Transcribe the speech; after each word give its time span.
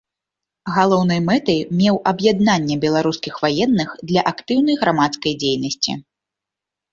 Галоўнай 0.75 1.19
мэтай 1.25 1.59
меў 1.81 1.99
аб'яднанне 2.11 2.77
беларускіх 2.85 3.37
ваенных 3.45 3.89
для 4.13 4.21
актыўнай 4.33 4.75
грамадскай 4.83 5.33
дзейнасці. 5.45 5.91